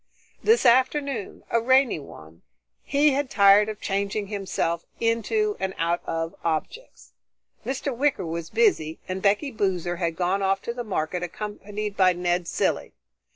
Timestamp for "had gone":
9.97-10.41